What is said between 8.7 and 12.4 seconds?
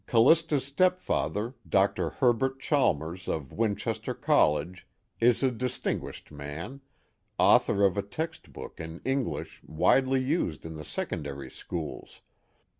in English widely used in the secondary schools.